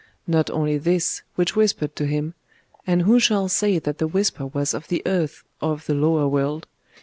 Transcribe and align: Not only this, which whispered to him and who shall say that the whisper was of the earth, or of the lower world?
Not 0.25 0.49
only 0.49 0.79
this, 0.79 1.21
which 1.35 1.55
whispered 1.55 1.95
to 1.97 2.07
him 2.07 2.33
and 2.87 3.03
who 3.03 3.19
shall 3.19 3.47
say 3.47 3.77
that 3.77 3.99
the 3.99 4.07
whisper 4.07 4.47
was 4.47 4.73
of 4.73 4.87
the 4.87 5.03
earth, 5.05 5.43
or 5.61 5.73
of 5.73 5.85
the 5.85 5.93
lower 5.93 6.27
world? 6.27 6.65